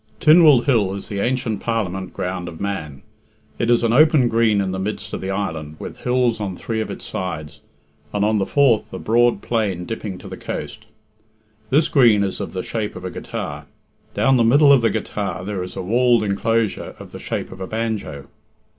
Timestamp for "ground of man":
2.11-3.03